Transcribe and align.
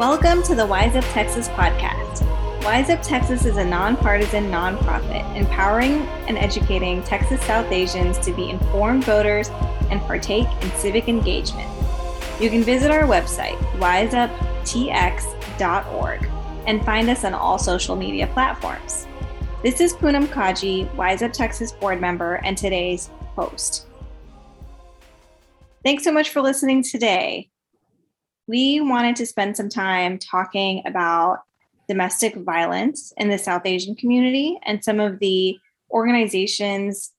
Welcome 0.00 0.42
to 0.44 0.54
the 0.54 0.64
Wise 0.64 0.96
Up 0.96 1.04
Texas 1.12 1.48
podcast. 1.48 2.24
Wise 2.64 2.88
Up 2.88 3.02
Texas 3.02 3.44
is 3.44 3.58
a 3.58 3.64
nonpartisan 3.66 4.50
nonprofit 4.50 5.36
empowering 5.36 6.06
and 6.26 6.38
educating 6.38 7.02
Texas 7.02 7.38
South 7.42 7.70
Asians 7.70 8.16
to 8.20 8.32
be 8.32 8.48
informed 8.48 9.04
voters 9.04 9.50
and 9.90 10.00
partake 10.00 10.48
in 10.62 10.70
civic 10.70 11.06
engagement. 11.06 11.68
You 12.40 12.48
can 12.48 12.62
visit 12.62 12.90
our 12.90 13.02
website, 13.02 13.58
wiseuptx.org, 13.78 16.30
and 16.66 16.82
find 16.82 17.10
us 17.10 17.24
on 17.24 17.34
all 17.34 17.58
social 17.58 17.94
media 17.94 18.26
platforms. 18.28 19.06
This 19.62 19.82
is 19.82 19.92
Poonam 19.92 20.28
Kaji, 20.28 20.90
Wise 20.94 21.20
Up 21.20 21.34
Texas 21.34 21.72
board 21.72 22.00
member, 22.00 22.36
and 22.36 22.56
today's 22.56 23.10
host. 23.36 23.86
Thanks 25.84 26.04
so 26.04 26.10
much 26.10 26.30
for 26.30 26.40
listening 26.40 26.82
today. 26.82 27.49
We 28.50 28.80
wanted 28.80 29.14
to 29.14 29.26
spend 29.26 29.56
some 29.56 29.68
time 29.68 30.18
talking 30.18 30.82
about 30.84 31.44
domestic 31.88 32.34
violence 32.34 33.12
in 33.16 33.30
the 33.30 33.38
South 33.38 33.62
Asian 33.64 33.94
community 33.94 34.58
and 34.64 34.82
some 34.82 34.98
of 34.98 35.20
the 35.20 35.56
organizations 35.92 37.12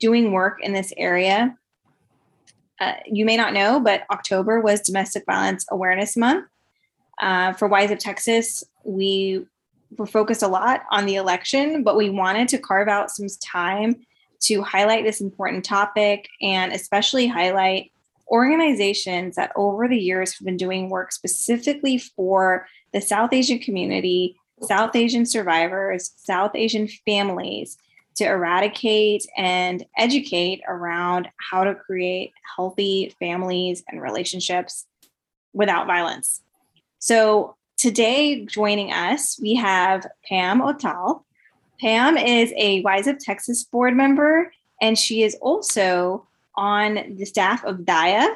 doing 0.00 0.32
work 0.32 0.62
in 0.62 0.72
this 0.72 0.94
area. 0.96 1.54
Uh, 2.80 2.94
you 3.04 3.26
may 3.26 3.36
not 3.36 3.52
know, 3.52 3.80
but 3.80 4.04
October 4.10 4.62
was 4.62 4.80
Domestic 4.80 5.26
Violence 5.26 5.66
Awareness 5.70 6.16
Month. 6.16 6.46
Uh, 7.20 7.52
for 7.52 7.68
Wise 7.68 7.90
Up 7.90 7.98
Texas, 7.98 8.64
we 8.82 9.44
were 9.98 10.06
focused 10.06 10.42
a 10.42 10.48
lot 10.48 10.84
on 10.90 11.04
the 11.04 11.16
election, 11.16 11.82
but 11.82 11.98
we 11.98 12.08
wanted 12.08 12.48
to 12.48 12.56
carve 12.56 12.88
out 12.88 13.10
some 13.10 13.26
time 13.44 13.94
to 14.44 14.62
highlight 14.62 15.04
this 15.04 15.20
important 15.20 15.66
topic 15.66 16.30
and 16.40 16.72
especially 16.72 17.26
highlight 17.26 17.92
organizations 18.30 19.36
that 19.36 19.52
over 19.56 19.88
the 19.88 19.98
years 19.98 20.36
have 20.36 20.44
been 20.44 20.56
doing 20.56 20.90
work 20.90 21.12
specifically 21.12 21.98
for 21.98 22.66
the 22.92 23.00
South 23.00 23.32
Asian 23.32 23.58
community, 23.58 24.36
South 24.62 24.96
Asian 24.96 25.26
survivors, 25.26 26.12
South 26.16 26.52
Asian 26.54 26.88
families 27.04 27.76
to 28.16 28.24
eradicate 28.24 29.26
and 29.36 29.84
educate 29.96 30.62
around 30.66 31.28
how 31.50 31.64
to 31.64 31.74
create 31.74 32.32
healthy 32.56 33.14
families 33.18 33.84
and 33.88 34.00
relationships 34.00 34.86
without 35.52 35.86
violence. 35.86 36.42
So, 36.98 37.56
today 37.76 38.46
joining 38.46 38.90
us, 38.90 39.38
we 39.40 39.54
have 39.56 40.06
Pam 40.26 40.60
Otal. 40.60 41.22
Pam 41.78 42.16
is 42.16 42.52
a 42.56 42.80
Wise 42.80 43.06
Up 43.06 43.18
Texas 43.18 43.64
board 43.64 43.94
member, 43.94 44.50
and 44.80 44.98
she 44.98 45.22
is 45.22 45.36
also 45.42 46.26
on 46.56 47.16
the 47.16 47.24
staff 47.24 47.64
of 47.64 47.78
Daya 47.78 48.34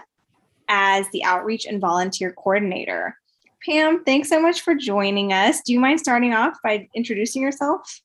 as 0.69 1.09
the 1.11 1.25
outreach 1.25 1.67
and 1.67 1.81
volunteer 1.81 2.33
coordinator. 2.33 3.17
Pam, 3.65 4.05
thanks 4.05 4.29
so 4.29 4.41
much 4.41 4.63
for 4.63 4.75
joining 4.75 5.33
us. 5.33 5.61
Do 5.63 5.73
you 5.73 5.81
mind 5.81 6.01
starting 6.01 6.33
off 6.33 6.57
by 6.63 6.89
introducing 6.95 7.43
yourself? 7.43 8.01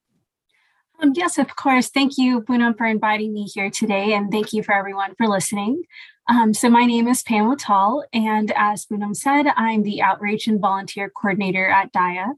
Um, 0.99 1.13
yes, 1.15 1.37
of 1.37 1.55
course. 1.55 1.89
Thank 1.89 2.17
you, 2.17 2.41
Poonam, 2.41 2.77
for 2.77 2.85
inviting 2.85 3.33
me 3.33 3.43
here 3.43 3.69
today, 3.69 4.13
and 4.13 4.31
thank 4.31 4.53
you 4.53 4.63
for 4.63 4.73
everyone 4.73 5.13
for 5.15 5.27
listening. 5.27 5.83
Um, 6.27 6.53
so, 6.53 6.69
my 6.69 6.85
name 6.85 7.07
is 7.07 7.21
Pam 7.21 7.53
Otal, 7.53 8.03
and 8.13 8.51
as 8.55 8.85
Poonam 8.85 9.15
said, 9.15 9.47
I'm 9.55 9.83
the 9.83 10.01
outreach 10.01 10.47
and 10.47 10.59
volunteer 10.59 11.09
coordinator 11.09 11.67
at 11.67 11.93
Daya. 11.93 12.33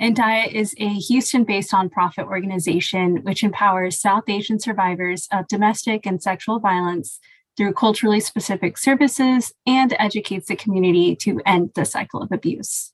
And 0.00 0.18
is 0.52 0.74
a 0.78 0.88
Houston 0.88 1.44
based 1.44 1.72
nonprofit 1.72 2.26
organization 2.26 3.24
which 3.24 3.42
empowers 3.42 4.00
South 4.00 4.28
Asian 4.28 4.60
survivors 4.60 5.26
of 5.32 5.48
domestic 5.48 6.06
and 6.06 6.22
sexual 6.22 6.60
violence 6.60 7.18
through 7.56 7.72
culturally 7.72 8.20
specific 8.20 8.78
services 8.78 9.52
and 9.66 9.94
educates 9.98 10.46
the 10.46 10.54
community 10.54 11.16
to 11.16 11.40
end 11.44 11.72
the 11.74 11.84
cycle 11.84 12.22
of 12.22 12.30
abuse. 12.30 12.92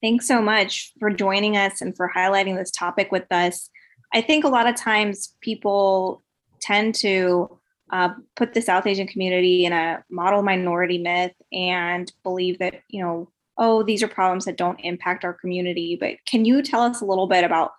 Thanks 0.00 0.28
so 0.28 0.40
much 0.40 0.92
for 1.00 1.10
joining 1.10 1.56
us 1.56 1.80
and 1.80 1.96
for 1.96 2.12
highlighting 2.14 2.56
this 2.56 2.70
topic 2.70 3.10
with 3.10 3.26
us. 3.32 3.68
I 4.14 4.20
think 4.20 4.44
a 4.44 4.48
lot 4.48 4.68
of 4.68 4.76
times 4.76 5.34
people 5.40 6.22
tend 6.60 6.94
to 6.96 7.58
uh, 7.90 8.10
put 8.36 8.54
the 8.54 8.62
South 8.62 8.86
Asian 8.86 9.08
community 9.08 9.64
in 9.64 9.72
a 9.72 10.04
model 10.08 10.42
minority 10.42 10.98
myth 10.98 11.34
and 11.52 12.12
believe 12.22 12.60
that, 12.60 12.82
you 12.88 13.02
know, 13.02 13.28
oh, 13.58 13.82
these 13.82 14.02
are 14.02 14.08
problems 14.08 14.44
that 14.44 14.56
don't 14.56 14.80
impact 14.80 15.24
our 15.24 15.32
community. 15.34 15.96
But 15.98 16.16
can 16.26 16.44
you 16.44 16.62
tell 16.62 16.82
us 16.82 17.00
a 17.00 17.06
little 17.06 17.26
bit 17.26 17.44
about 17.44 17.72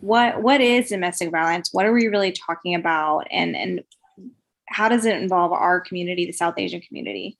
what 0.00 0.42
what 0.42 0.60
is 0.60 0.88
domestic 0.90 1.30
violence? 1.30 1.70
What 1.72 1.86
are 1.86 1.92
we 1.92 2.08
really 2.08 2.32
talking 2.32 2.74
about? 2.74 3.26
And 3.30 3.56
and 3.56 3.82
how 4.66 4.88
does 4.88 5.04
it 5.04 5.16
involve 5.16 5.52
our 5.52 5.80
community, 5.80 6.26
the 6.26 6.32
South 6.32 6.54
Asian 6.58 6.80
community? 6.80 7.38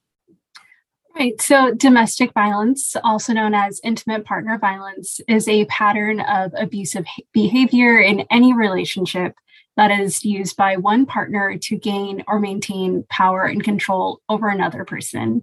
Right. 1.16 1.40
So, 1.40 1.72
domestic 1.74 2.32
violence, 2.32 2.96
also 3.04 3.32
known 3.32 3.54
as 3.54 3.80
intimate 3.84 4.24
partner 4.24 4.58
violence, 4.58 5.20
is 5.28 5.46
a 5.46 5.64
pattern 5.66 6.20
of 6.20 6.52
abusive 6.58 7.06
behavior 7.32 8.00
in 8.00 8.26
any 8.32 8.52
relationship 8.52 9.34
that 9.76 9.92
is 9.92 10.24
used 10.24 10.56
by 10.56 10.76
one 10.76 11.06
partner 11.06 11.56
to 11.56 11.76
gain 11.76 12.24
or 12.26 12.40
maintain 12.40 13.04
power 13.10 13.44
and 13.44 13.62
control 13.62 14.22
over 14.28 14.48
another 14.48 14.84
person. 14.84 15.42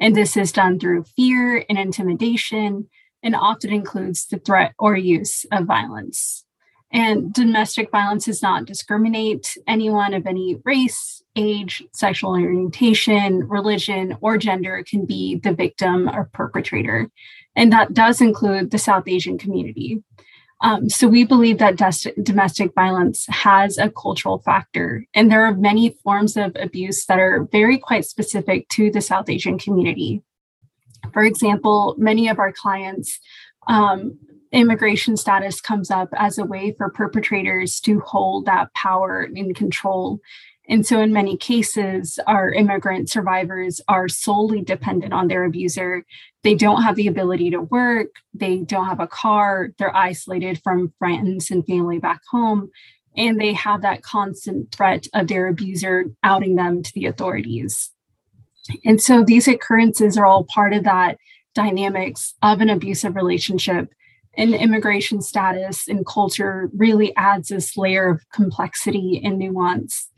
And 0.00 0.16
this 0.16 0.36
is 0.36 0.50
done 0.50 0.80
through 0.80 1.04
fear 1.16 1.64
and 1.68 1.78
intimidation, 1.78 2.88
and 3.22 3.36
often 3.36 3.70
includes 3.72 4.26
the 4.26 4.38
threat 4.38 4.72
or 4.78 4.96
use 4.96 5.44
of 5.52 5.66
violence. 5.66 6.44
And 6.92 7.32
domestic 7.32 7.90
violence 7.90 8.24
does 8.24 8.42
not 8.42 8.64
discriminate 8.64 9.56
anyone 9.68 10.14
of 10.14 10.26
any 10.26 10.56
race, 10.64 11.22
age, 11.36 11.84
sexual 11.92 12.30
orientation, 12.30 13.46
religion, 13.46 14.16
or 14.20 14.38
gender 14.38 14.82
can 14.88 15.06
be 15.06 15.36
the 15.36 15.52
victim 15.52 16.08
or 16.08 16.30
perpetrator. 16.32 17.08
And 17.54 17.72
that 17.72 17.94
does 17.94 18.20
include 18.20 18.70
the 18.70 18.78
South 18.78 19.04
Asian 19.06 19.38
community. 19.38 20.02
Um, 20.62 20.88
so 20.90 21.08
we 21.08 21.24
believe 21.24 21.58
that 21.58 21.76
des- 21.76 22.12
domestic 22.22 22.74
violence 22.74 23.26
has 23.28 23.78
a 23.78 23.90
cultural 23.90 24.40
factor, 24.40 25.06
and 25.14 25.30
there 25.30 25.44
are 25.44 25.54
many 25.54 25.96
forms 26.04 26.36
of 26.36 26.54
abuse 26.60 27.06
that 27.06 27.18
are 27.18 27.48
very 27.50 27.78
quite 27.78 28.04
specific 28.04 28.68
to 28.70 28.90
the 28.90 29.00
South 29.00 29.30
Asian 29.30 29.58
community. 29.58 30.22
For 31.12 31.24
example, 31.24 31.94
many 31.96 32.28
of 32.28 32.38
our 32.38 32.52
clients 32.52 33.18
um, 33.68 34.18
immigration 34.52 35.16
status 35.16 35.60
comes 35.60 35.90
up 35.90 36.08
as 36.16 36.38
a 36.38 36.44
way 36.44 36.74
for 36.76 36.90
perpetrators 36.90 37.80
to 37.80 38.00
hold 38.00 38.46
that 38.46 38.72
power 38.74 39.22
and 39.22 39.54
control. 39.54 40.20
And 40.70 40.86
so, 40.86 41.00
in 41.00 41.12
many 41.12 41.36
cases, 41.36 42.20
our 42.28 42.52
immigrant 42.52 43.10
survivors 43.10 43.80
are 43.88 44.08
solely 44.08 44.62
dependent 44.62 45.12
on 45.12 45.26
their 45.26 45.44
abuser. 45.44 46.06
They 46.44 46.54
don't 46.54 46.82
have 46.82 46.94
the 46.94 47.08
ability 47.08 47.50
to 47.50 47.60
work, 47.60 48.10
they 48.32 48.58
don't 48.58 48.86
have 48.86 49.00
a 49.00 49.08
car, 49.08 49.70
they're 49.78 49.94
isolated 49.94 50.62
from 50.62 50.94
friends 50.96 51.50
and 51.50 51.66
family 51.66 51.98
back 51.98 52.20
home, 52.30 52.70
and 53.16 53.40
they 53.40 53.52
have 53.52 53.82
that 53.82 54.02
constant 54.02 54.72
threat 54.72 55.08
of 55.12 55.26
their 55.26 55.48
abuser 55.48 56.04
outing 56.22 56.54
them 56.54 56.84
to 56.84 56.92
the 56.94 57.06
authorities. 57.06 57.90
And 58.84 59.02
so, 59.02 59.24
these 59.24 59.48
occurrences 59.48 60.16
are 60.16 60.24
all 60.24 60.44
part 60.44 60.72
of 60.72 60.84
that 60.84 61.18
dynamics 61.52 62.34
of 62.42 62.60
an 62.60 62.70
abusive 62.70 63.16
relationship 63.16 63.88
and 64.36 64.54
immigration 64.54 65.20
status 65.20 65.88
and 65.88 66.06
culture 66.06 66.70
really 66.76 67.14
adds 67.16 67.48
this 67.48 67.76
layer 67.76 68.08
of 68.08 68.22
complexity 68.32 69.20
and 69.24 69.36
nuance. 69.36 70.09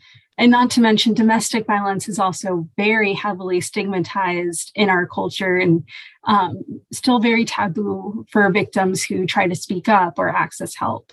And 0.43 0.51
not 0.51 0.73
to 0.73 0.81
mention, 0.81 1.15
domestic 1.15 1.69
violence 1.69 2.09
is 2.09 2.19
also 2.19 2.69
very 2.77 3.13
heavily 3.13 3.61
stigmatized 3.61 4.73
in 4.75 4.91
our 4.91 5.07
culture 5.07 5.57
and 5.57 5.85
um, 6.25 6.65
still 6.93 7.21
very 7.21 7.45
taboo 7.45 8.27
for 8.29 8.51
victims 8.51 9.05
who 9.05 9.25
try 9.25 9.47
to 9.47 9.55
speak 9.55 9.89
up 9.89 10.19
or 10.19 10.29
access 10.31 10.75
help. 10.75 11.13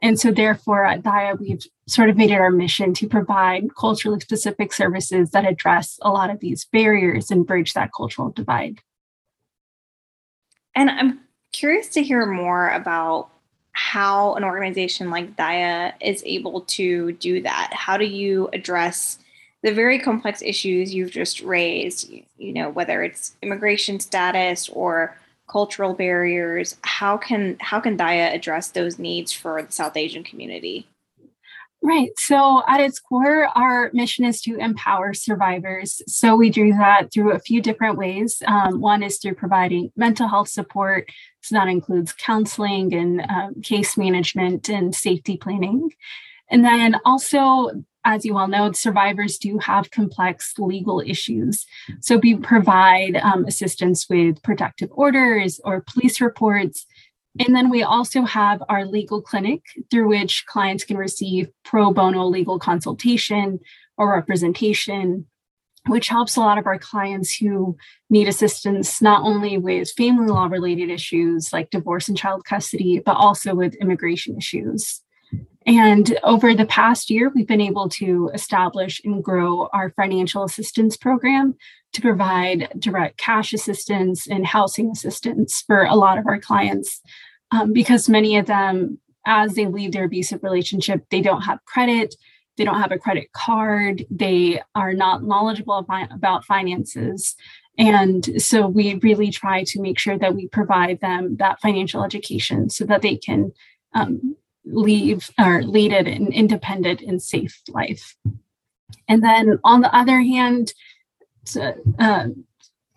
And 0.00 0.18
so, 0.18 0.30
therefore, 0.30 0.86
at 0.86 1.02
Daya, 1.02 1.38
we've 1.38 1.60
sort 1.86 2.08
of 2.08 2.16
made 2.16 2.30
it 2.30 2.40
our 2.40 2.50
mission 2.50 2.94
to 2.94 3.06
provide 3.06 3.64
culturally 3.78 4.18
specific 4.18 4.72
services 4.72 5.32
that 5.32 5.44
address 5.44 5.98
a 6.00 6.08
lot 6.08 6.30
of 6.30 6.40
these 6.40 6.64
barriers 6.72 7.30
and 7.30 7.46
bridge 7.46 7.74
that 7.74 7.90
cultural 7.94 8.30
divide. 8.30 8.78
And 10.74 10.88
I'm 10.88 11.20
curious 11.52 11.90
to 11.90 12.02
hear 12.02 12.24
more 12.24 12.70
about 12.70 13.28
how 13.72 14.34
an 14.34 14.44
organization 14.44 15.10
like 15.10 15.36
Daya 15.36 15.92
is 16.00 16.22
able 16.26 16.62
to 16.62 17.12
do 17.12 17.42
that. 17.42 17.70
How 17.72 17.96
do 17.96 18.04
you 18.04 18.48
address 18.52 19.18
the 19.62 19.72
very 19.72 19.98
complex 19.98 20.42
issues 20.42 20.94
you've 20.94 21.10
just 21.10 21.42
raised, 21.42 22.10
you 22.38 22.52
know, 22.52 22.70
whether 22.70 23.02
it's 23.02 23.36
immigration 23.42 24.00
status 24.00 24.68
or 24.70 25.16
cultural 25.50 25.94
barriers, 25.94 26.76
how 26.82 27.16
can 27.16 27.56
how 27.60 27.80
can 27.80 27.96
Daya 27.96 28.32
address 28.32 28.70
those 28.70 28.98
needs 28.98 29.32
for 29.32 29.62
the 29.62 29.72
South 29.72 29.96
Asian 29.96 30.22
community? 30.22 30.86
Right. 31.82 32.10
So, 32.18 32.62
at 32.68 32.80
its 32.80 33.00
core, 33.00 33.48
our 33.56 33.90
mission 33.94 34.26
is 34.26 34.42
to 34.42 34.56
empower 34.56 35.14
survivors. 35.14 36.02
So, 36.06 36.36
we 36.36 36.50
do 36.50 36.72
that 36.72 37.10
through 37.12 37.32
a 37.32 37.38
few 37.38 37.62
different 37.62 37.96
ways. 37.96 38.42
Um, 38.46 38.80
one 38.80 39.02
is 39.02 39.16
through 39.18 39.36
providing 39.36 39.90
mental 39.96 40.28
health 40.28 40.48
support. 40.48 41.10
So, 41.42 41.54
that 41.54 41.68
includes 41.68 42.12
counseling 42.12 42.94
and 42.94 43.20
um, 43.22 43.62
case 43.62 43.96
management 43.96 44.68
and 44.68 44.94
safety 44.94 45.36
planning. 45.36 45.90
And 46.50 46.64
then 46.64 46.96
also, 47.04 47.70
as 48.04 48.24
you 48.24 48.36
all 48.36 48.48
know, 48.48 48.72
survivors 48.72 49.38
do 49.38 49.58
have 49.58 49.90
complex 49.90 50.54
legal 50.58 51.00
issues. 51.00 51.66
So 52.00 52.16
we 52.16 52.36
provide 52.36 53.16
um, 53.16 53.44
assistance 53.44 54.08
with 54.08 54.42
protective 54.42 54.88
orders 54.92 55.60
or 55.64 55.82
police 55.82 56.20
reports. 56.20 56.86
And 57.38 57.54
then 57.54 57.70
we 57.70 57.82
also 57.82 58.22
have 58.22 58.62
our 58.68 58.84
legal 58.84 59.22
clinic 59.22 59.62
through 59.90 60.08
which 60.08 60.44
clients 60.46 60.84
can 60.84 60.96
receive 60.96 61.48
pro 61.64 61.92
bono 61.92 62.24
legal 62.24 62.58
consultation 62.58 63.60
or 63.96 64.12
representation, 64.12 65.26
which 65.86 66.08
helps 66.08 66.36
a 66.36 66.40
lot 66.40 66.58
of 66.58 66.66
our 66.66 66.78
clients 66.78 67.34
who 67.34 67.76
need 68.10 68.28
assistance 68.28 69.00
not 69.00 69.22
only 69.22 69.56
with 69.58 69.90
family 69.92 70.26
law 70.26 70.46
related 70.46 70.90
issues 70.90 71.52
like 71.52 71.70
divorce 71.70 72.08
and 72.08 72.18
child 72.18 72.44
custody, 72.44 73.00
but 73.04 73.16
also 73.16 73.54
with 73.54 73.74
immigration 73.76 74.36
issues. 74.36 75.00
And 75.66 76.18
over 76.22 76.54
the 76.54 76.66
past 76.66 77.10
year, 77.10 77.30
we've 77.34 77.46
been 77.46 77.60
able 77.60 77.88
to 77.90 78.30
establish 78.32 79.00
and 79.04 79.22
grow 79.22 79.68
our 79.72 79.90
financial 79.90 80.44
assistance 80.44 80.96
program 80.96 81.54
to 81.92 82.00
provide 82.00 82.68
direct 82.78 83.18
cash 83.18 83.52
assistance 83.52 84.26
and 84.26 84.46
housing 84.46 84.90
assistance 84.90 85.62
for 85.66 85.84
a 85.84 85.94
lot 85.94 86.18
of 86.18 86.26
our 86.26 86.40
clients 86.40 87.00
um, 87.50 87.72
because 87.72 88.08
many 88.08 88.36
of 88.36 88.46
them, 88.46 88.98
as 89.26 89.54
they 89.54 89.66
leave 89.66 89.92
their 89.92 90.04
abusive 90.04 90.42
relationship, 90.42 91.04
they 91.10 91.20
don't 91.20 91.42
have 91.42 91.64
credit, 91.66 92.14
they 92.60 92.66
don't 92.66 92.78
have 92.78 92.92
a 92.92 92.98
credit 92.98 93.32
card, 93.32 94.04
they 94.10 94.60
are 94.74 94.92
not 94.92 95.24
knowledgeable 95.24 95.78
about 95.78 96.44
finances. 96.44 97.34
And 97.78 98.42
so 98.42 98.66
we 98.66 98.96
really 98.96 99.30
try 99.30 99.64
to 99.64 99.80
make 99.80 99.98
sure 99.98 100.18
that 100.18 100.34
we 100.34 100.46
provide 100.46 101.00
them 101.00 101.36
that 101.36 101.62
financial 101.62 102.04
education 102.04 102.68
so 102.68 102.84
that 102.84 103.00
they 103.00 103.16
can 103.16 103.52
um, 103.94 104.36
leave 104.66 105.30
or 105.38 105.62
lead 105.62 105.94
an 105.94 106.30
independent 106.34 107.00
and 107.00 107.22
safe 107.22 107.62
life. 107.70 108.14
And 109.08 109.24
then 109.24 109.58
on 109.64 109.80
the 109.80 109.96
other 109.96 110.20
hand, 110.20 110.74
uh, 111.98 112.26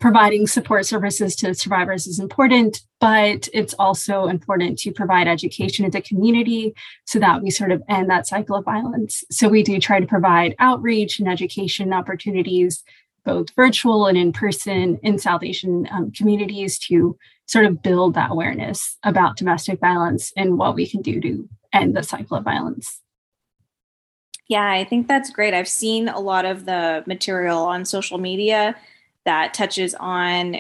providing 0.04 0.46
support 0.46 0.86
services 0.86 1.34
to 1.34 1.56
survivors 1.56 2.08
is 2.08 2.20
important, 2.20 2.82
but 3.00 3.48
it's 3.54 3.74
also 3.76 4.26
important 4.26 4.78
to 4.78 4.92
provide 4.92 5.30
education 5.30 5.86
to 5.86 5.92
the 5.92 6.02
community 6.02 6.74
so 7.06 7.20
that 7.20 7.42
we 7.42 7.50
sort 7.50 7.72
of 7.72 7.82
end 7.88 8.10
that 8.10 8.28
cycle 8.28 8.58
of 8.58 8.66
violence. 8.66 9.24
So 9.32 9.48
we 9.48 9.64
do 9.64 9.80
try 9.80 10.02
to 10.02 10.06
provide 10.06 10.56
outreach 10.60 11.20
and 11.20 11.30
education 11.30 11.94
opportunities, 11.94 12.84
both 13.24 13.56
virtual 13.56 14.08
and 14.08 14.18
in 14.18 14.34
person 14.34 15.00
in 15.04 15.20
South 15.20 15.42
Asian 15.42 15.88
um, 15.90 16.12
communities 16.12 16.78
to 16.80 17.18
sort 17.46 17.66
of 17.66 17.82
build 17.82 18.14
that 18.16 18.32
awareness 18.32 18.98
about 19.04 19.38
domestic 19.38 19.80
violence 19.80 20.34
and 20.36 20.58
what 20.58 20.76
we 20.76 20.86
can 20.86 21.02
do 21.02 21.22
to 21.22 21.48
end 21.72 21.96
the 21.96 22.04
cycle 22.04 22.36
of 22.36 22.44
violence. 22.44 23.00
Yeah, 24.50 24.70
I 24.70 24.84
think 24.84 25.08
that's 25.08 25.30
great. 25.30 25.54
I've 25.54 25.70
seen 25.70 26.10
a 26.10 26.20
lot 26.20 26.44
of 26.44 26.66
the 26.66 27.06
material 27.08 27.60
on 27.60 27.86
social 27.86 28.18
media 28.18 28.76
that 29.26 29.54
touches 29.54 29.96
on 29.96 30.58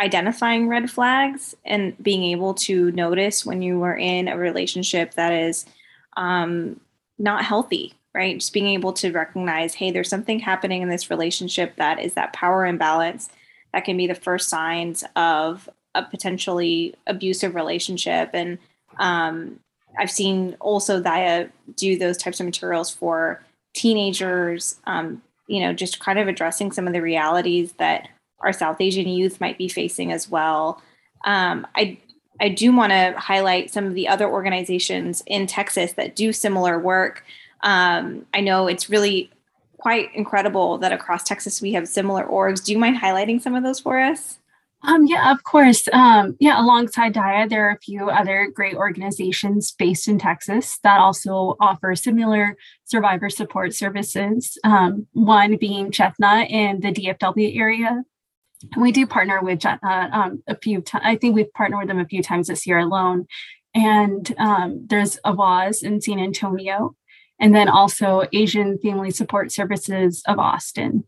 identifying 0.00 0.68
red 0.68 0.90
flags 0.90 1.54
and 1.64 1.96
being 2.02 2.24
able 2.24 2.54
to 2.54 2.90
notice 2.92 3.46
when 3.46 3.62
you 3.62 3.82
are 3.82 3.96
in 3.96 4.28
a 4.28 4.36
relationship 4.36 5.14
that 5.14 5.32
is 5.32 5.64
um, 6.16 6.80
not 7.18 7.44
healthy, 7.44 7.94
right? 8.14 8.38
Just 8.38 8.52
being 8.52 8.66
able 8.68 8.92
to 8.94 9.12
recognize, 9.12 9.74
hey, 9.74 9.90
there's 9.90 10.08
something 10.08 10.40
happening 10.40 10.82
in 10.82 10.88
this 10.88 11.10
relationship 11.10 11.76
that 11.76 12.00
is 12.00 12.14
that 12.14 12.32
power 12.32 12.66
imbalance 12.66 13.28
that 13.72 13.84
can 13.84 13.96
be 13.96 14.06
the 14.06 14.14
first 14.14 14.48
signs 14.48 15.04
of 15.16 15.68
a 15.94 16.02
potentially 16.02 16.94
abusive 17.06 17.54
relationship. 17.54 18.30
And 18.32 18.58
um, 18.98 19.60
I've 19.98 20.10
seen 20.10 20.56
also 20.60 21.02
Daya 21.02 21.50
do 21.76 21.98
those 21.98 22.16
types 22.16 22.40
of 22.40 22.46
materials 22.46 22.92
for 22.92 23.42
teenagers, 23.74 24.80
um, 24.84 25.22
you 25.50 25.60
know, 25.60 25.72
just 25.72 25.98
kind 25.98 26.18
of 26.18 26.28
addressing 26.28 26.70
some 26.70 26.86
of 26.86 26.92
the 26.92 27.02
realities 27.02 27.72
that 27.72 28.08
our 28.38 28.52
South 28.52 28.80
Asian 28.80 29.08
youth 29.08 29.40
might 29.40 29.58
be 29.58 29.68
facing 29.68 30.12
as 30.12 30.30
well. 30.30 30.80
Um, 31.24 31.66
I 31.74 31.98
I 32.40 32.48
do 32.48 32.74
want 32.74 32.92
to 32.92 33.14
highlight 33.18 33.70
some 33.70 33.84
of 33.84 33.94
the 33.94 34.08
other 34.08 34.26
organizations 34.26 35.22
in 35.26 35.46
Texas 35.46 35.92
that 35.94 36.16
do 36.16 36.32
similar 36.32 36.78
work. 36.78 37.24
Um, 37.62 38.24
I 38.32 38.40
know 38.40 38.66
it's 38.66 38.88
really 38.88 39.30
quite 39.78 40.14
incredible 40.14 40.78
that 40.78 40.92
across 40.92 41.24
Texas 41.24 41.60
we 41.60 41.72
have 41.72 41.88
similar 41.88 42.24
orgs. 42.24 42.64
Do 42.64 42.72
you 42.72 42.78
mind 42.78 42.96
highlighting 42.98 43.42
some 43.42 43.54
of 43.54 43.64
those 43.64 43.80
for 43.80 44.00
us? 44.00 44.38
Um, 44.82 45.06
yeah, 45.06 45.30
of 45.30 45.44
course. 45.44 45.86
Um, 45.92 46.36
yeah, 46.40 46.60
alongside 46.60 47.12
Daya, 47.12 47.48
there 47.48 47.68
are 47.68 47.74
a 47.74 47.80
few 47.80 48.08
other 48.08 48.50
great 48.54 48.74
organizations 48.74 49.72
based 49.72 50.08
in 50.08 50.18
Texas 50.18 50.78
that 50.82 50.98
also 50.98 51.56
offer 51.60 51.94
similar 51.94 52.56
survivor 52.84 53.28
support 53.28 53.74
services. 53.74 54.56
Um, 54.64 55.06
one 55.12 55.56
being 55.56 55.90
Chetna 55.90 56.48
in 56.48 56.80
the 56.80 56.92
DFW 56.92 57.58
area. 57.58 58.04
We 58.76 58.92
do 58.92 59.06
partner 59.06 59.40
with 59.42 59.60
Chetna 59.60 60.12
um, 60.12 60.42
a 60.46 60.56
few 60.56 60.80
times. 60.80 61.04
I 61.04 61.16
think 61.16 61.34
we've 61.34 61.52
partnered 61.52 61.80
with 61.80 61.88
them 61.88 62.00
a 62.00 62.06
few 62.06 62.22
times 62.22 62.48
this 62.48 62.66
year 62.66 62.78
alone. 62.78 63.26
And 63.74 64.34
um, 64.38 64.86
there's 64.88 65.18
Awaz 65.24 65.82
in 65.82 66.00
San 66.00 66.18
Antonio, 66.18 66.96
and 67.38 67.54
then 67.54 67.68
also 67.68 68.24
Asian 68.32 68.78
Family 68.78 69.10
Support 69.10 69.52
Services 69.52 70.22
of 70.26 70.38
Austin. 70.38 71.04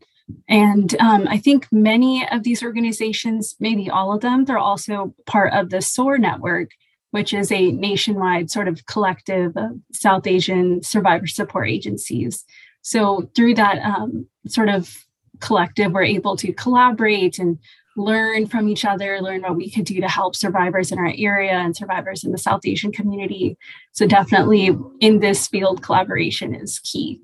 And 0.47 0.95
um, 0.99 1.27
I 1.27 1.37
think 1.37 1.67
many 1.71 2.27
of 2.29 2.43
these 2.43 2.63
organizations, 2.63 3.55
maybe 3.59 3.89
all 3.89 4.13
of 4.13 4.21
them, 4.21 4.45
they're 4.45 4.57
also 4.57 5.13
part 5.25 5.53
of 5.53 5.69
the 5.69 5.81
SOAR 5.81 6.17
network, 6.17 6.71
which 7.11 7.33
is 7.33 7.51
a 7.51 7.71
nationwide 7.71 8.49
sort 8.49 8.67
of 8.67 8.85
collective 8.85 9.55
of 9.57 9.71
South 9.91 10.25
Asian 10.25 10.81
survivor 10.81 11.27
support 11.27 11.69
agencies. 11.69 12.45
So 12.81 13.29
through 13.35 13.55
that 13.55 13.79
um, 13.79 14.27
sort 14.47 14.69
of 14.69 15.05
collective, 15.39 15.91
we're 15.91 16.03
able 16.03 16.35
to 16.37 16.53
collaborate 16.53 17.39
and 17.39 17.59
learn 17.95 18.47
from 18.47 18.67
each 18.67 18.85
other, 18.85 19.21
learn 19.21 19.41
what 19.41 19.55
we 19.55 19.69
could 19.69 19.85
do 19.85 20.01
to 20.01 20.09
help 20.09 20.35
survivors 20.35 20.91
in 20.91 20.97
our 20.97 21.13
area 21.15 21.53
and 21.53 21.75
survivors 21.75 22.23
in 22.23 22.31
the 22.31 22.37
South 22.37 22.61
Asian 22.65 22.91
community. 22.91 23.57
So 23.91 24.07
definitely 24.07 24.75
in 24.99 25.19
this 25.19 25.47
field, 25.47 25.83
collaboration 25.83 26.55
is 26.55 26.79
key. 26.79 27.21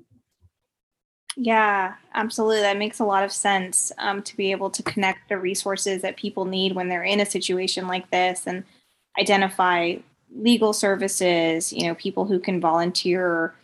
Yeah, 1.36 1.94
absolutely. 2.14 2.60
That 2.62 2.76
makes 2.76 2.98
a 2.98 3.04
lot 3.04 3.22
of 3.24 3.32
sense 3.32 3.92
um, 3.98 4.22
to 4.24 4.36
be 4.36 4.50
able 4.50 4.70
to 4.70 4.82
connect 4.82 5.28
the 5.28 5.38
resources 5.38 6.02
that 6.02 6.16
people 6.16 6.44
need 6.44 6.74
when 6.74 6.88
they're 6.88 7.04
in 7.04 7.20
a 7.20 7.26
situation 7.26 7.86
like 7.86 8.10
this 8.10 8.46
and 8.46 8.64
identify 9.18 9.96
legal 10.34 10.72
services, 10.72 11.72
you 11.72 11.86
know, 11.86 11.94
people 11.94 12.24
who 12.24 12.38
can 12.38 12.60
volunteer 12.60 13.54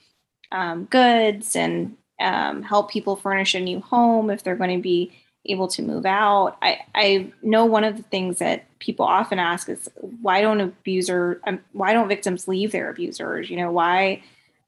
um, 0.52 0.84
goods 0.86 1.56
and 1.56 1.96
um, 2.20 2.62
help 2.62 2.90
people 2.90 3.16
furnish 3.16 3.54
a 3.54 3.60
new 3.60 3.80
home 3.80 4.30
if 4.30 4.42
they're 4.42 4.56
going 4.56 4.76
to 4.76 4.82
be 4.82 5.12
able 5.46 5.68
to 5.68 5.82
move 5.82 6.06
out. 6.06 6.56
I, 6.62 6.80
I 6.94 7.32
know 7.42 7.66
one 7.66 7.84
of 7.84 7.96
the 7.96 8.02
things 8.04 8.38
that 8.38 8.64
people 8.80 9.06
often 9.06 9.38
ask 9.38 9.68
is 9.68 9.88
why 10.22 10.40
don't 10.42 10.60
abuser, 10.60 11.40
um, 11.46 11.60
why 11.72 11.92
don't 11.92 12.08
victims 12.08 12.48
leave 12.48 12.72
their 12.72 12.90
abusers? 12.90 13.50
You 13.50 13.56
know, 13.56 13.72
why 13.72 14.22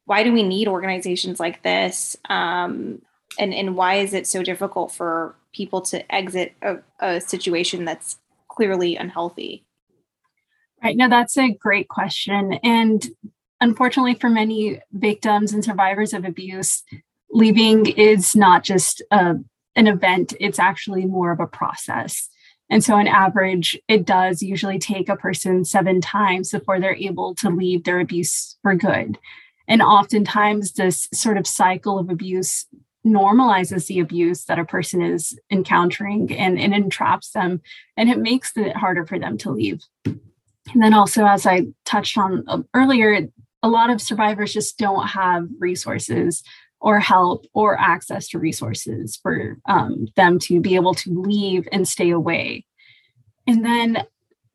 why 0.09 0.23
do 0.23 0.33
we 0.33 0.43
need 0.43 0.69
organizations 0.69 1.39
like 1.39 1.63
this? 1.63 2.17
Um, 2.31 3.03
and, 3.39 3.53
and 3.53 3.77
why 3.77 3.97
is 3.97 4.15
it 4.15 4.27
so 4.27 4.43
difficult 4.43 4.91
for 4.91 5.35
people 5.53 5.83
to 5.83 6.15
exit 6.15 6.55
a, 6.63 6.79
a 6.99 7.21
situation 7.21 7.85
that's 7.85 8.17
clearly 8.49 8.97
unhealthy? 8.97 9.67
Right. 10.83 10.97
Now, 10.97 11.09
that's 11.09 11.37
a 11.37 11.51
great 11.51 11.89
question. 11.89 12.55
And 12.63 13.07
unfortunately, 13.61 14.15
for 14.15 14.31
many 14.31 14.81
victims 14.93 15.53
and 15.53 15.63
survivors 15.63 16.15
of 16.15 16.25
abuse, 16.25 16.83
leaving 17.31 17.85
is 17.85 18.35
not 18.35 18.65
just 18.65 19.03
a, 19.11 19.35
an 19.77 19.87
event, 19.87 20.33
it's 20.41 20.59
actually 20.59 21.05
more 21.05 21.33
of 21.33 21.41
a 21.41 21.47
process. 21.47 22.31
And 22.71 22.83
so, 22.83 22.95
on 22.95 23.07
average, 23.07 23.79
it 23.89 24.07
does 24.07 24.43
usually 24.43 24.79
take 24.79 25.11
a 25.11 25.17
person 25.17 25.67
seven 25.67 26.01
times 26.01 26.51
before 26.51 26.81
they're 26.81 26.95
able 26.95 27.35
to 27.37 27.51
leave 27.51 27.85
their 27.85 28.01
abuse 28.01 28.57
for 28.63 28.75
good. 28.75 29.19
And 29.69 29.83
oftentimes, 29.83 30.73
this 30.73 31.09
sort 31.13 31.37
of 31.37 31.47
cycle 31.47 31.99
of 31.99 32.09
abuse 32.09 32.67
normalizes 33.07 33.87
the 33.87 34.01
abuse 34.01 34.45
that 34.47 34.59
a 34.59 34.65
person 34.65 35.03
is 35.03 35.39
encountering 35.51 36.33
and, 36.33 36.59
and 36.59 36.75
entraps 36.75 37.31
them, 37.31 37.61
and 37.97 38.11
it 38.11 38.19
makes 38.19 38.57
it 38.57 38.77
harder 38.77 39.07
for 39.07 39.19
them 39.19 39.39
to 39.39 39.51
leave. 39.51 39.81
And 40.05 40.83
then, 40.83 40.95
also, 40.95 41.27
as 41.27 41.47
I 41.47 41.67
touched 41.85 42.17
on 42.19 42.45
um, 42.49 42.67
earlier, 42.75 43.29
a 43.63 43.69
lot 43.69 43.91
of 43.91 44.01
survivors 44.01 44.53
just 44.53 44.79
don't 44.79 45.09
have 45.09 45.47
resources 45.59 46.43
or 46.81 47.01
help 47.01 47.45
or 47.55 47.79
access 47.79 48.29
to 48.29 48.39
resources 48.39 49.17
for 49.17 49.59
um, 49.69 50.07
them 50.17 50.39
to 50.39 50.61
be 50.61 50.77
able 50.77 50.95
to 50.95 51.11
leave 51.21 51.67
and 51.73 51.89
stay 51.89 52.11
away. 52.11 52.65
And 53.47 53.65
then 53.65 54.05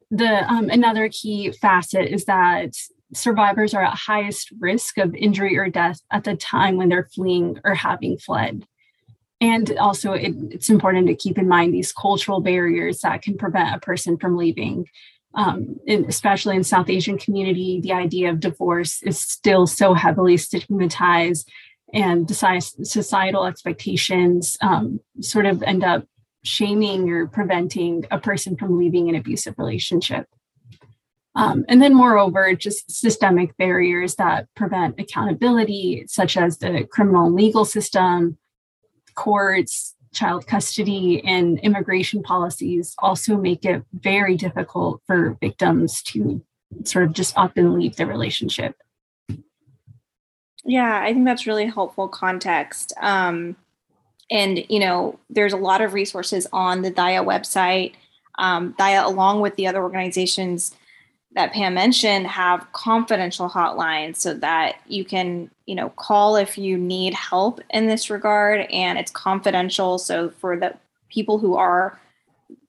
the 0.09 0.49
um, 0.49 0.69
another 0.69 1.09
key 1.09 1.51
facet 1.51 2.07
is 2.09 2.25
that 2.25 2.75
survivors 3.15 3.73
are 3.73 3.83
at 3.83 3.95
highest 3.95 4.51
risk 4.59 4.97
of 4.97 5.15
injury 5.15 5.57
or 5.57 5.69
death 5.69 5.99
at 6.11 6.23
the 6.23 6.35
time 6.35 6.77
when 6.77 6.89
they're 6.89 7.09
fleeing 7.13 7.59
or 7.63 7.75
having 7.75 8.17
fled. 8.17 8.65
And 9.41 9.77
also, 9.77 10.13
it, 10.13 10.33
it's 10.51 10.69
important 10.69 11.07
to 11.07 11.15
keep 11.15 11.37
in 11.37 11.47
mind 11.47 11.73
these 11.73 11.91
cultural 11.91 12.39
barriers 12.39 13.01
that 13.01 13.21
can 13.21 13.37
prevent 13.37 13.75
a 13.75 13.79
person 13.79 14.17
from 14.17 14.37
leaving. 14.37 14.85
Um, 15.35 15.77
in, 15.87 16.05
especially 16.05 16.55
in 16.55 16.63
South 16.63 16.89
Asian 16.89 17.17
community, 17.17 17.81
the 17.81 17.91
idea 17.91 18.29
of 18.29 18.39
divorce 18.39 19.01
is 19.01 19.19
still 19.19 19.65
so 19.65 19.95
heavily 19.95 20.37
stigmatized, 20.37 21.51
and 21.93 22.29
societal 22.29 23.45
expectations 23.45 24.57
um, 24.61 24.99
sort 25.21 25.45
of 25.45 25.61
end 25.63 25.83
up 25.83 26.05
shaming 26.43 27.09
or 27.09 27.27
preventing 27.27 28.05
a 28.11 28.19
person 28.19 28.55
from 28.55 28.77
leaving 28.77 29.09
an 29.09 29.15
abusive 29.15 29.55
relationship. 29.57 30.27
Um, 31.35 31.65
and 31.67 31.81
then, 31.81 31.95
moreover, 31.95 32.53
just 32.55 32.91
systemic 32.91 33.57
barriers 33.57 34.15
that 34.15 34.47
prevent 34.55 34.99
accountability, 34.99 36.05
such 36.07 36.37
as 36.37 36.59
the 36.59 36.87
criminal 36.91 37.31
legal 37.31 37.65
system, 37.65 38.37
courts, 39.15 39.95
child 40.13 40.45
custody, 40.45 41.23
and 41.25 41.59
immigration 41.61 42.21
policies, 42.21 42.93
also 42.99 43.35
make 43.35 43.65
it 43.65 43.83
very 43.93 44.35
difficult 44.35 45.01
for 45.07 45.35
victims 45.41 46.03
to 46.03 46.43
sort 46.83 47.05
of 47.05 47.13
just 47.13 47.35
up 47.35 47.57
and 47.57 47.73
leave 47.73 47.95
the 47.95 48.05
relationship. 48.05 48.75
Yeah, 50.65 51.01
I 51.01 51.13
think 51.13 51.25
that's 51.25 51.47
really 51.47 51.65
helpful 51.65 52.07
context. 52.07 52.93
Um, 53.01 53.55
and, 54.29 54.63
you 54.69 54.79
know, 54.79 55.19
there's 55.29 55.53
a 55.53 55.57
lot 55.57 55.81
of 55.81 55.93
resources 55.93 56.47
on 56.53 56.83
the 56.83 56.91
Daya 56.91 57.25
website. 57.25 57.93
Um, 58.37 58.73
Daya, 58.79 59.03
along 59.03 59.41
with 59.41 59.55
the 59.55 59.67
other 59.67 59.83
organizations 59.83 60.75
that 61.35 61.51
Pam 61.53 61.73
mentioned, 61.73 62.27
have 62.27 62.71
confidential 62.73 63.49
hotlines 63.49 64.17
so 64.17 64.33
that 64.35 64.75
you 64.87 65.03
can, 65.03 65.49
you 65.65 65.75
know, 65.75 65.89
call 65.89 66.35
if 66.35 66.57
you 66.57 66.77
need 66.77 67.13
help 67.13 67.59
in 67.71 67.87
this 67.87 68.09
regard. 68.09 68.67
And 68.71 68.99
it's 68.99 69.11
confidential. 69.11 69.97
So 69.97 70.29
for 70.29 70.57
the 70.57 70.75
people 71.09 71.39
who 71.39 71.55
are 71.55 71.99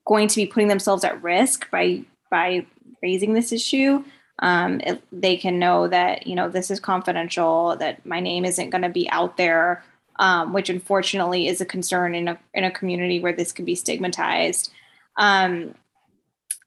going 0.05 0.27
to 0.27 0.35
be 0.35 0.45
putting 0.45 0.67
themselves 0.67 1.03
at 1.03 1.21
risk 1.21 1.69
by 1.71 2.03
by 2.31 2.65
raising 3.01 3.33
this 3.33 3.51
issue, 3.51 4.03
um, 4.39 4.81
it, 4.81 5.01
they 5.11 5.37
can 5.37 5.59
know 5.59 5.87
that 5.87 6.27
you 6.27 6.35
know 6.35 6.49
this 6.49 6.69
is 6.69 6.79
confidential 6.79 7.75
that 7.77 8.05
my 8.05 8.19
name 8.19 8.45
isn't 8.45 8.69
going 8.69 8.81
to 8.81 8.89
be 8.89 9.09
out 9.09 9.37
there 9.37 9.83
um, 10.17 10.53
which 10.53 10.69
unfortunately 10.69 11.47
is 11.47 11.61
a 11.61 11.65
concern 11.65 12.15
in 12.15 12.27
a, 12.29 12.39
in 12.53 12.63
a 12.63 12.71
community 12.71 13.19
where 13.19 13.33
this 13.33 13.51
can 13.51 13.65
be 13.65 13.75
stigmatized 13.75 14.71
um, 15.17 15.73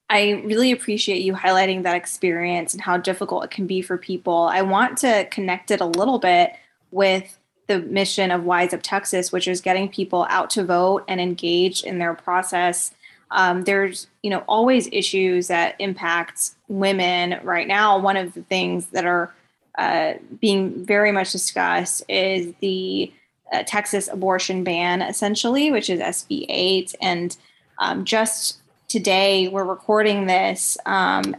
i 0.09 0.41
really 0.45 0.71
appreciate 0.71 1.21
you 1.21 1.33
highlighting 1.33 1.83
that 1.83 1.95
experience 1.95 2.73
and 2.73 2.81
how 2.81 2.97
difficult 2.97 3.43
it 3.43 3.51
can 3.51 3.67
be 3.67 3.81
for 3.81 3.97
people. 3.97 4.49
I 4.51 4.61
want 4.61 4.97
to 4.99 5.25
connect 5.25 5.71
it 5.71 5.81
a 5.81 5.85
little 5.85 6.19
bit 6.19 6.53
with 6.91 7.37
the 7.67 7.79
mission 7.79 8.31
of 8.31 8.45
wise 8.45 8.73
up 8.73 8.81
texas 8.81 9.31
which 9.31 9.47
is 9.47 9.61
getting 9.61 9.87
people 9.87 10.25
out 10.29 10.49
to 10.49 10.63
vote 10.63 11.03
and 11.07 11.21
engaged 11.21 11.85
in 11.85 11.99
their 11.99 12.13
process. 12.13 12.93
Um, 13.31 13.63
there's 13.63 14.07
you 14.23 14.29
know 14.29 14.43
always 14.47 14.89
issues 14.91 15.47
that 15.47 15.75
impact 15.79 16.51
women 16.67 17.39
right 17.43 17.67
now. 17.67 17.99
One 17.99 18.17
of 18.17 18.33
the 18.33 18.41
things 18.43 18.87
that 18.87 19.05
are 19.05 19.33
uh, 19.77 20.15
being 20.41 20.83
very 20.83 21.11
much 21.11 21.31
discussed 21.31 22.03
is 22.09 22.53
the 22.59 23.13
uh, 23.53 23.63
texas 23.65 24.07
abortion 24.07 24.63
ban 24.63 25.01
essentially 25.01 25.71
which 25.71 25.89
is 25.89 25.99
sb 25.99 26.45
8 26.49 26.95
and 27.01 27.37
um, 27.79 28.03
just 28.03 28.58
today 28.89 29.47
we're 29.47 29.63
recording 29.63 30.25
this 30.25 30.77
um, 30.85 31.35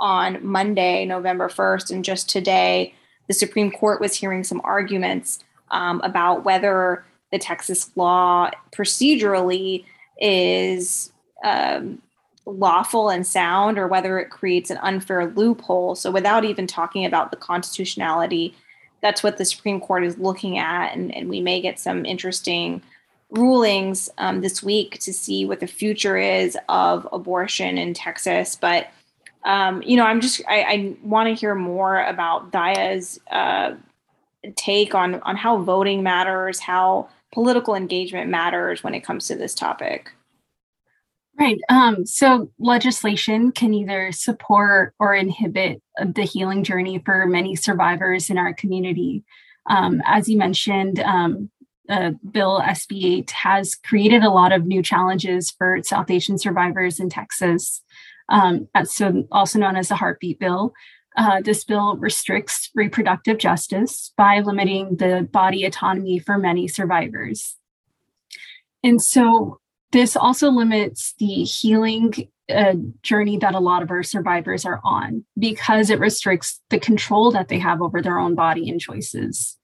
on 0.00 0.44
monday 0.44 1.04
november 1.06 1.48
1st 1.48 1.90
and 1.90 2.04
just 2.04 2.28
today 2.28 2.92
the 3.28 3.34
supreme 3.34 3.70
court 3.70 4.00
was 4.00 4.14
hearing 4.14 4.44
some 4.44 4.60
arguments 4.64 5.42
um, 5.70 6.00
about 6.02 6.44
whether 6.44 7.04
the 7.32 7.38
texas 7.38 7.90
law 7.96 8.50
procedurally 8.72 9.84
is 10.20 11.12
um, 11.44 12.02
lawful 12.48 13.10
and 13.10 13.26
sound 13.26 13.78
or 13.78 13.86
whether 13.86 14.18
it 14.18 14.30
creates 14.30 14.70
an 14.70 14.78
unfair 14.78 15.26
loophole. 15.26 15.94
So, 15.94 16.10
without 16.10 16.44
even 16.44 16.66
talking 16.66 17.04
about 17.04 17.30
the 17.30 17.36
constitutionality, 17.36 18.54
that's 19.02 19.22
what 19.22 19.36
the 19.36 19.44
Supreme 19.44 19.80
Court 19.80 20.04
is 20.04 20.18
looking 20.18 20.58
at. 20.58 20.94
And, 20.94 21.14
and 21.14 21.28
we 21.28 21.40
may 21.40 21.60
get 21.60 21.78
some 21.78 22.04
interesting 22.04 22.82
rulings 23.30 24.08
um, 24.18 24.40
this 24.40 24.62
week 24.62 24.98
to 25.00 25.12
see 25.12 25.44
what 25.44 25.60
the 25.60 25.66
future 25.66 26.16
is 26.16 26.56
of 26.68 27.06
abortion 27.12 27.76
in 27.76 27.94
Texas. 27.94 28.56
But, 28.56 28.88
um, 29.44 29.82
you 29.82 29.96
know, 29.96 30.04
I'm 30.04 30.20
just, 30.20 30.40
I, 30.48 30.62
I 30.62 30.96
want 31.02 31.28
to 31.28 31.34
hear 31.34 31.54
more 31.54 32.02
about 32.04 32.50
Daya's 32.52 33.20
uh, 33.30 33.74
take 34.56 34.94
on, 34.94 35.16
on 35.22 35.36
how 35.36 35.58
voting 35.58 36.02
matters, 36.02 36.58
how 36.58 37.08
political 37.32 37.74
engagement 37.74 38.30
matters 38.30 38.82
when 38.82 38.94
it 38.94 39.00
comes 39.00 39.26
to 39.26 39.36
this 39.36 39.54
topic. 39.54 40.10
Right. 41.38 41.60
Um, 41.68 42.04
so 42.04 42.50
legislation 42.58 43.52
can 43.52 43.72
either 43.72 44.10
support 44.10 44.94
or 44.98 45.14
inhibit 45.14 45.80
the 46.04 46.22
healing 46.22 46.64
journey 46.64 46.98
for 47.04 47.26
many 47.26 47.54
survivors 47.54 48.28
in 48.28 48.38
our 48.38 48.52
community. 48.52 49.22
Um, 49.66 50.02
as 50.06 50.28
you 50.28 50.36
mentioned, 50.36 50.98
um, 51.00 51.50
uh, 51.88 52.12
Bill 52.30 52.60
SB 52.60 53.18
8 53.18 53.30
has 53.30 53.74
created 53.74 54.22
a 54.22 54.30
lot 54.30 54.52
of 54.52 54.66
new 54.66 54.82
challenges 54.82 55.50
for 55.50 55.78
South 55.82 56.10
Asian 56.10 56.38
survivors 56.38 57.00
in 57.00 57.08
Texas, 57.08 57.82
um, 58.28 58.68
so 58.84 59.26
also 59.32 59.58
known 59.58 59.76
as 59.76 59.88
the 59.88 59.96
Heartbeat 59.96 60.38
Bill. 60.38 60.72
Uh, 61.16 61.40
this 61.40 61.64
bill 61.64 61.96
restricts 61.96 62.70
reproductive 62.76 63.38
justice 63.38 64.12
by 64.16 64.38
limiting 64.38 64.96
the 64.98 65.28
body 65.32 65.64
autonomy 65.64 66.20
for 66.20 66.38
many 66.38 66.68
survivors. 66.68 67.56
And 68.84 69.02
so 69.02 69.58
this 69.90 70.16
also 70.16 70.50
limits 70.50 71.14
the 71.18 71.42
healing 71.42 72.28
uh, 72.48 72.74
journey 73.02 73.36
that 73.38 73.54
a 73.54 73.58
lot 73.58 73.82
of 73.82 73.90
our 73.90 74.02
survivors 74.02 74.64
are 74.64 74.80
on 74.84 75.24
because 75.38 75.90
it 75.90 75.98
restricts 75.98 76.60
the 76.70 76.78
control 76.78 77.32
that 77.32 77.48
they 77.48 77.58
have 77.58 77.82
over 77.82 78.00
their 78.00 78.18
own 78.18 78.34
body 78.34 78.70
and 78.70 78.80
choices. 78.80 79.57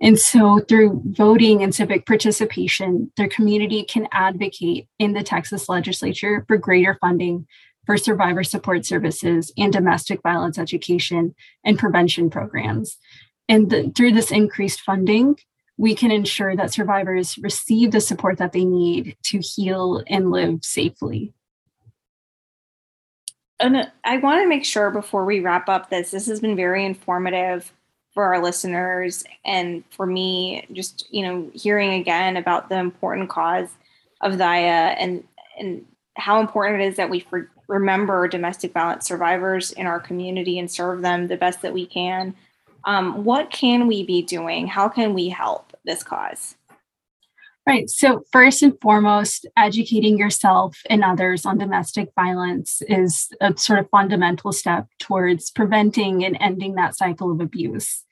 And 0.00 0.18
so, 0.18 0.60
through 0.60 1.02
voting 1.06 1.62
and 1.62 1.74
civic 1.74 2.04
participation, 2.04 3.10
their 3.16 3.28
community 3.28 3.82
can 3.82 4.08
advocate 4.12 4.88
in 4.98 5.14
the 5.14 5.22
Texas 5.22 5.68
legislature 5.68 6.44
for 6.46 6.58
greater 6.58 6.98
funding 7.00 7.46
for 7.86 7.96
survivor 7.96 8.44
support 8.44 8.84
services 8.84 9.52
and 9.56 9.72
domestic 9.72 10.20
violence 10.22 10.58
education 10.58 11.34
and 11.64 11.78
prevention 11.78 12.28
programs. 12.28 12.98
And 13.48 13.70
the, 13.70 13.92
through 13.96 14.12
this 14.12 14.32
increased 14.32 14.80
funding, 14.80 15.36
we 15.78 15.94
can 15.94 16.10
ensure 16.10 16.56
that 16.56 16.72
survivors 16.72 17.38
receive 17.38 17.92
the 17.92 18.00
support 18.00 18.38
that 18.38 18.52
they 18.52 18.64
need 18.64 19.16
to 19.24 19.38
heal 19.38 20.02
and 20.08 20.30
live 20.30 20.64
safely. 20.64 21.32
And 23.58 23.90
I 24.04 24.18
want 24.18 24.42
to 24.42 24.48
make 24.48 24.64
sure 24.64 24.90
before 24.90 25.24
we 25.24 25.40
wrap 25.40 25.68
up 25.68 25.88
this, 25.88 26.10
this 26.10 26.26
has 26.26 26.40
been 26.40 26.56
very 26.56 26.84
informative 26.84 27.72
for 28.16 28.24
our 28.24 28.42
listeners 28.42 29.22
and 29.44 29.84
for 29.90 30.06
me, 30.06 30.66
just 30.72 31.06
you 31.12 31.22
know, 31.22 31.48
hearing 31.54 31.92
again 31.92 32.36
about 32.36 32.68
the 32.68 32.76
important 32.76 33.28
cause 33.28 33.68
of 34.20 34.32
Daya 34.32 34.96
and 34.98 35.22
and 35.56 35.86
how 36.16 36.40
important 36.40 36.82
it 36.82 36.86
is 36.86 36.96
that 36.96 37.10
we 37.10 37.20
for, 37.20 37.48
remember 37.68 38.26
domestic 38.26 38.72
violence 38.72 39.06
survivors 39.06 39.70
in 39.70 39.86
our 39.86 40.00
community 40.00 40.58
and 40.58 40.68
serve 40.68 41.02
them 41.02 41.28
the 41.28 41.36
best 41.36 41.62
that 41.62 41.72
we 41.72 41.86
can 41.86 42.34
um, 42.86 43.24
what 43.24 43.50
can 43.50 43.88
we 43.88 44.04
be 44.04 44.22
doing? 44.22 44.66
How 44.68 44.88
can 44.88 45.12
we 45.12 45.28
help 45.28 45.76
this 45.84 46.02
cause? 46.02 46.54
Right. 47.66 47.90
So, 47.90 48.22
first 48.30 48.62
and 48.62 48.80
foremost, 48.80 49.44
educating 49.56 50.18
yourself 50.18 50.78
and 50.88 51.02
others 51.02 51.44
on 51.44 51.58
domestic 51.58 52.10
violence 52.14 52.80
is 52.88 53.28
a 53.40 53.56
sort 53.56 53.80
of 53.80 53.90
fundamental 53.90 54.52
step 54.52 54.86
towards 55.00 55.50
preventing 55.50 56.24
and 56.24 56.38
ending 56.40 56.76
that 56.76 56.96
cycle 56.96 57.32
of 57.32 57.40
abuse. 57.40 58.04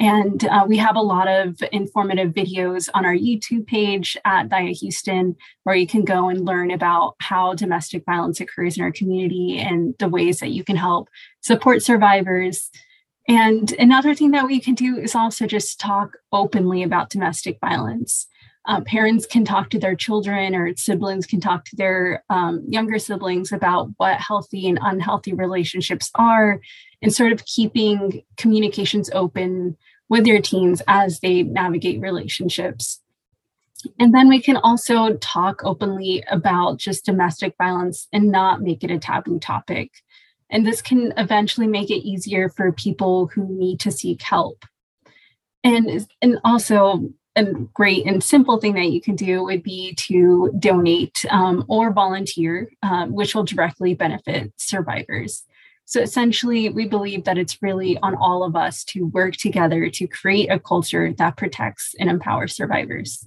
And 0.00 0.44
uh, 0.46 0.64
we 0.66 0.78
have 0.78 0.96
a 0.96 1.02
lot 1.02 1.28
of 1.28 1.62
informative 1.70 2.32
videos 2.32 2.88
on 2.94 3.04
our 3.04 3.14
YouTube 3.14 3.66
page 3.66 4.16
at 4.24 4.48
Daya 4.48 4.76
Houston, 4.80 5.36
where 5.64 5.76
you 5.76 5.86
can 5.86 6.04
go 6.04 6.30
and 6.30 6.46
learn 6.46 6.70
about 6.70 7.16
how 7.20 7.54
domestic 7.54 8.04
violence 8.06 8.40
occurs 8.40 8.78
in 8.78 8.82
our 8.82 8.92
community 8.92 9.58
and 9.58 9.94
the 9.98 10.08
ways 10.08 10.40
that 10.40 10.50
you 10.50 10.64
can 10.64 10.76
help 10.76 11.08
support 11.42 11.82
survivors, 11.82 12.70
and 13.30 13.72
another 13.78 14.12
thing 14.12 14.32
that 14.32 14.46
we 14.46 14.58
can 14.58 14.74
do 14.74 14.96
is 14.96 15.14
also 15.14 15.46
just 15.46 15.78
talk 15.78 16.16
openly 16.32 16.82
about 16.82 17.10
domestic 17.10 17.58
violence. 17.60 18.26
Uh, 18.66 18.80
parents 18.80 19.24
can 19.24 19.44
talk 19.44 19.70
to 19.70 19.78
their 19.78 19.94
children, 19.94 20.54
or 20.54 20.74
siblings 20.76 21.26
can 21.26 21.40
talk 21.40 21.64
to 21.64 21.76
their 21.76 22.24
um, 22.28 22.64
younger 22.68 22.98
siblings 22.98 23.52
about 23.52 23.88
what 23.98 24.18
healthy 24.18 24.68
and 24.68 24.80
unhealthy 24.82 25.32
relationships 25.32 26.10
are, 26.16 26.60
and 27.02 27.14
sort 27.14 27.32
of 27.32 27.44
keeping 27.46 28.22
communications 28.36 29.08
open 29.12 29.76
with 30.10 30.26
your 30.26 30.42
teens 30.42 30.82
as 30.86 31.20
they 31.20 31.42
navigate 31.44 32.00
relationships. 32.00 33.00
And 33.98 34.12
then 34.12 34.28
we 34.28 34.42
can 34.42 34.58
also 34.58 35.14
talk 35.14 35.62
openly 35.64 36.22
about 36.30 36.78
just 36.78 37.06
domestic 37.06 37.54
violence 37.56 38.08
and 38.12 38.30
not 38.30 38.60
make 38.60 38.84
it 38.84 38.90
a 38.90 38.98
taboo 38.98 39.38
topic. 39.38 39.90
And 40.50 40.66
this 40.66 40.82
can 40.82 41.14
eventually 41.16 41.66
make 41.66 41.90
it 41.90 42.06
easier 42.06 42.50
for 42.50 42.72
people 42.72 43.30
who 43.32 43.46
need 43.48 43.80
to 43.80 43.90
seek 43.90 44.20
help. 44.20 44.66
And, 45.64 46.06
and 46.20 46.38
also, 46.44 47.10
a 47.36 47.44
great 47.44 48.06
and 48.06 48.22
simple 48.22 48.58
thing 48.58 48.74
that 48.74 48.90
you 48.90 49.00
can 49.00 49.14
do 49.14 49.44
would 49.44 49.62
be 49.62 49.94
to 49.94 50.50
donate 50.58 51.24
um, 51.30 51.64
or 51.68 51.92
volunteer, 51.92 52.68
um, 52.82 53.12
which 53.14 53.34
will 53.34 53.44
directly 53.44 53.94
benefit 53.94 54.52
survivors. 54.56 55.44
So 55.90 56.00
essentially, 56.00 56.68
we 56.68 56.86
believe 56.86 57.24
that 57.24 57.36
it's 57.36 57.60
really 57.60 57.98
on 57.98 58.14
all 58.14 58.44
of 58.44 58.54
us 58.54 58.84
to 58.84 59.06
work 59.06 59.34
together 59.34 59.90
to 59.90 60.06
create 60.06 60.46
a 60.48 60.60
culture 60.60 61.12
that 61.14 61.36
protects 61.36 61.96
and 61.98 62.08
empowers 62.08 62.54
survivors. 62.54 63.26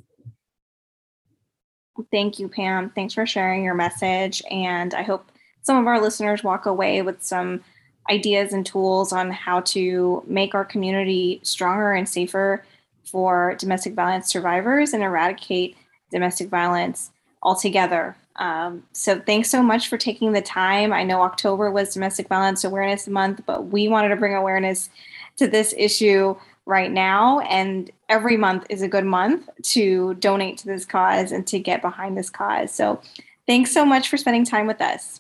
Thank 2.10 2.40
you, 2.40 2.48
Pam. 2.48 2.90
Thanks 2.92 3.16
for 3.16 3.26
sharing 3.26 3.66
your 3.66 3.74
message. 3.74 4.42
And 4.50 4.94
I 4.94 5.02
hope 5.02 5.30
some 5.62 5.76
of 5.76 5.88
our 5.88 6.00
listeners 6.00 6.42
walk 6.42 6.66
away 6.66 7.02
with 7.02 7.22
some 7.22 7.62
ideas 8.10 8.54
and 8.54 8.66
tools 8.66 9.12
on 9.12 9.30
how 9.30 9.60
to 9.60 10.24
make 10.26 10.56
our 10.56 10.64
community 10.64 11.42
stronger 11.44 11.92
and 11.92 12.08
safer 12.08 12.64
for 13.04 13.56
domestic 13.60 13.94
violence 13.94 14.30
survivors 14.30 14.94
and 14.94 15.04
eradicate 15.04 15.76
domestic 16.12 16.48
violence 16.48 17.12
altogether. 17.42 18.16
Um, 18.38 18.84
so 18.94 19.20
thanks 19.20 19.50
so 19.50 19.62
much 19.62 19.88
for 19.88 19.98
taking 19.98 20.32
the 20.32 20.42
time. 20.42 20.92
I 20.92 21.04
know 21.04 21.22
October 21.22 21.72
was 21.72 21.94
Domestic 21.94 22.28
Violence 22.28 22.64
Awareness 22.64 23.08
Month, 23.08 23.42
but 23.46 23.68
we 23.68 23.88
wanted 23.88 24.10
to 24.10 24.16
bring 24.16 24.34
awareness 24.34 24.90
to 25.38 25.48
this 25.48 25.74
issue 25.78 26.36
right 26.66 26.92
now. 26.92 27.40
And 27.42 27.92
every 28.10 28.38
month 28.38 28.66
is 28.70 28.82
a 28.82 28.88
good 28.88 29.06
month 29.06 29.50
to 29.64 30.14
donate 30.16 30.58
to 30.60 30.68
this 30.68 30.86
cause 30.86 31.32
and 31.32 31.46
to 31.48 31.60
get 31.60 31.82
behind 31.82 32.18
this 32.18 32.30
cause. 32.30 32.72
So 32.72 33.02
thanks 33.48 33.72
so 33.72 33.86
much 33.86 34.10
for 34.10 34.18
spending 34.18 34.46
time 34.46 34.68
with 34.68 34.82
us. 34.82 35.20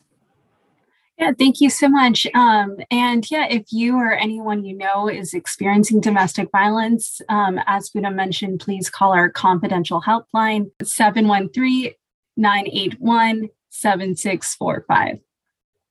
Yeah, 1.20 1.32
thank 1.38 1.62
you 1.62 1.70
so 1.70 1.88
much. 1.88 2.26
Um, 2.34 2.78
and 2.90 3.30
yeah, 3.30 3.46
if 3.48 3.72
you 3.72 3.96
or 3.98 4.14
anyone 4.14 4.66
you 4.66 4.76
know 4.76 5.08
is 5.08 5.36
experiencing 5.36 6.02
domestic 6.02 6.50
violence, 6.52 7.22
um, 7.30 7.60
as 7.68 7.92
Poonam 7.92 8.16
mentioned, 8.16 8.60
please 8.60 8.90
call 8.90 9.14
our 9.14 9.30
confidential 9.30 10.02
helpline 10.02 10.72
713 10.82 11.94
981 12.38 13.50
7645. 13.70 15.20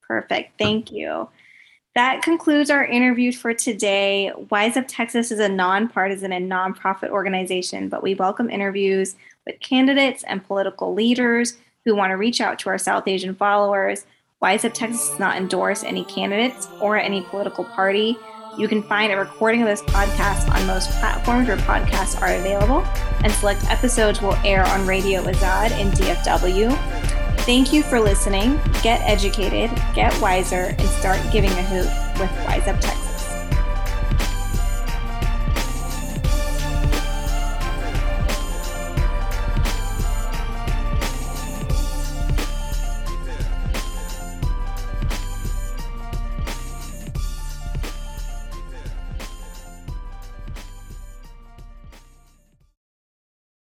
Perfect. 0.07 0.59
Thank 0.59 0.93
you. 0.93 1.29
That 1.95 2.23
concludes 2.23 2.71
our 2.71 2.85
interview 2.85 3.33
for 3.33 3.53
today. 3.53 4.33
Wise 4.51 4.77
Up 4.79 4.87
Texas 4.89 5.31
is 5.31 5.39
a 5.39 5.49
nonpartisan 5.49 6.33
and 6.33 6.51
nonprofit 6.51 7.11
organization, 7.11 7.91
but 7.91 8.03
we 8.03 8.15
welcome 8.15 8.49
interviews 8.49 9.15
with 9.47 9.61
candidates 9.61 10.23
and 10.25 10.43
political 10.43 10.95
leaders 10.95 11.59
who 11.85 11.95
want 11.95 12.11
to 12.11 12.17
reach 12.17 12.41
out 12.41 12.59
to 12.61 12.71
our 12.71 12.79
South 12.79 13.07
Asian 13.07 13.35
followers. 13.35 14.07
Wise 14.41 14.65
Up 14.65 14.73
Texas 14.73 15.09
does 15.11 15.19
not 15.19 15.37
endorse 15.37 15.85
any 15.85 16.05
candidates 16.05 16.67
or 16.81 16.97
any 16.97 17.23
political 17.23 17.65
party. 17.65 18.17
You 18.59 18.69
can 18.69 18.83
find 18.83 19.11
a 19.11 19.17
recording 19.17 19.63
of 19.63 19.69
this 19.69 19.81
podcast 19.81 20.55
on 20.55 20.67
most 20.67 20.91
platforms 21.01 21.49
where 21.49 21.57
podcasts 21.57 22.21
are 22.21 22.35
available, 22.37 22.85
and 23.25 23.33
select 23.33 23.65
episodes 23.71 24.21
will 24.21 24.35
air 24.45 24.63
on 24.67 24.87
Radio 24.87 25.23
Azad 25.23 25.71
in 25.81 25.91
DFW. 25.93 26.77
Thank 27.41 27.73
you 27.73 27.83
for 27.83 27.99
listening. 27.99 28.61
Get 28.83 29.01
educated, 29.09 29.71
get 29.95 30.19
wiser, 30.21 30.77
and 30.79 30.89
start 30.89 31.19
giving 31.33 31.51
a 31.51 31.63
hoot 31.63 32.21
with 32.21 32.31
Wise 32.45 32.69
Up 32.69 32.79
Texas. 32.79 33.02